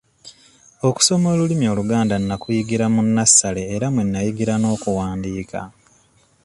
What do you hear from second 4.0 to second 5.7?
nnayigira n'okuwandiika